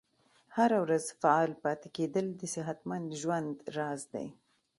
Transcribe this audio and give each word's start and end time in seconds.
هره 0.55 0.77
ورځ 0.85 1.05
فعال 1.21 1.51
پاتې 1.63 1.87
کیدل 1.97 2.25
د 2.39 2.41
صحتمند 2.55 3.07
ژوند 3.21 3.55
راز 3.77 4.01
دی. 4.13 4.27